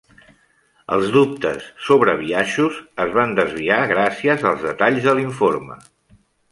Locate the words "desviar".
3.43-3.81